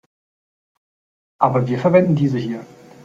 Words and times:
Aber 1.37 1.67
wir 1.67 1.77
verwenden 1.77 2.15
diese 2.15 2.39
hier. 2.39 2.65